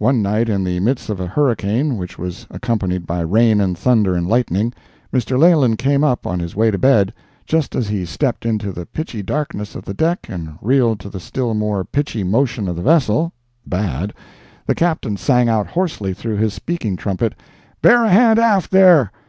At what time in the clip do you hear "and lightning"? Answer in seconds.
4.16-4.72